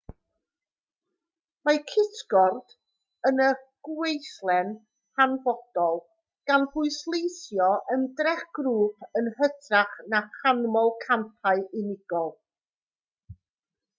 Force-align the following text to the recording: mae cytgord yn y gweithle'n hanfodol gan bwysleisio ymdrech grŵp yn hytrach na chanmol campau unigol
mae 1.67 1.79
cytgord 1.89 2.71
yn 3.29 3.41
y 3.47 3.49
gweithle'n 3.89 4.71
hanfodol 5.21 6.01
gan 6.53 6.65
bwysleisio 6.77 7.69
ymdrech 7.97 8.43
grŵp 8.61 9.07
yn 9.21 9.31
hytrach 9.41 9.95
na 10.15 10.23
chanmol 10.39 10.91
campau 11.05 11.63
unigol 11.83 12.35